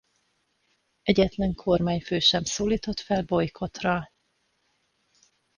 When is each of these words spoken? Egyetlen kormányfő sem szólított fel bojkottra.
Egyetlen 1.01 1.53
kormányfő 1.53 2.19
sem 2.19 2.43
szólított 2.43 2.99
fel 2.99 3.21
bojkottra. 3.23 4.11